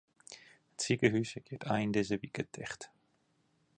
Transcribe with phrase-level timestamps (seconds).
[0.73, 2.81] It sikehús giet ein dizze wike ticht.